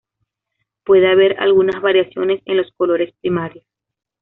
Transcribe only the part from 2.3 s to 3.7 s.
en los colores primarios.